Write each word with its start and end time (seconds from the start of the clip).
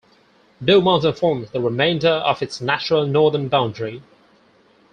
Blue 0.59 0.81
Mountain 0.81 1.13
forms 1.13 1.51
the 1.51 1.61
remainder 1.61 2.09
of 2.09 2.41
its 2.41 2.59
natural 2.59 3.05
northern 3.05 3.49
boundary. 3.49 4.01